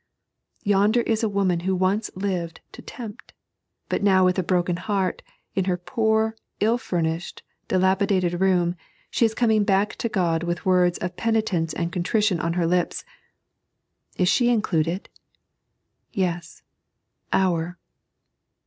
Yonder 0.63 1.01
is 1.01 1.21
a 1.21 1.29
woman 1.29 1.59
who 1.59 1.75
once 1.75 2.09
lived 2.15 2.59
to 2.71 2.81
tempt, 2.81 3.33
but 3.87 4.01
now 4.01 4.25
with 4.25 4.39
a 4.39 4.41
broken 4.41 4.77
heart, 4.77 5.21
in 5.53 5.65
her 5.65 5.77
poor, 5.77 6.35
ill 6.59 6.79
fumiahed, 6.79 7.43
dilapi 7.69 8.07
dated 8.07 8.41
room, 8.41 8.75
she 9.11 9.25
is 9.25 9.35
coming 9.35 9.63
back 9.63 9.95
to 9.97 10.09
God, 10.09 10.41
with 10.41 10.65
words 10.65 10.97
of 10.97 11.15
penitence 11.17 11.71
and 11.75 11.91
contrition 11.93 12.39
on 12.39 12.53
her 12.53 12.65
lips: 12.65 13.05
is 14.17 14.27
she 14.27 14.49
included 14.49 15.07
i 15.13 15.21
Yes 16.13 16.63
—"our." 17.31 17.77